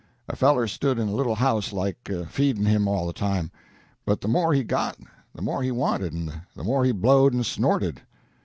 [0.27, 3.51] A feller stood in a little house like, feedin' him all the time;
[4.03, 4.97] but the more he got,
[5.35, 8.01] the more he wanted and the more he blowed and snorted.